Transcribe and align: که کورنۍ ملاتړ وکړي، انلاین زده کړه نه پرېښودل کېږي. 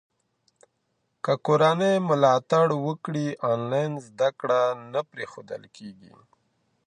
که 1.23 1.33
کورنۍ 1.45 1.95
ملاتړ 2.09 2.65
وکړي، 2.85 3.27
انلاین 3.51 3.93
زده 4.07 4.29
کړه 4.39 4.61
نه 4.93 5.01
پرېښودل 5.11 5.63
کېږي. 5.77 6.11